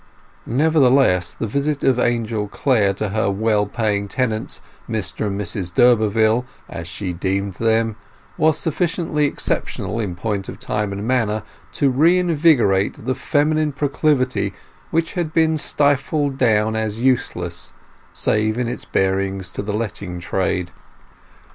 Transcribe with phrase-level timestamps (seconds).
[0.47, 6.43] Nevertheless, the visit of Angel Clare to her well paying tenants, Mr and Mrs d'Urberville,
[6.67, 7.97] as she deemed them,
[8.35, 11.43] was sufficiently exceptional in point of time and manner
[11.73, 14.53] to reinvigorate the feminine proclivity
[14.89, 17.73] which had been stifled down as useless
[18.11, 20.71] save in its bearings to the letting trade.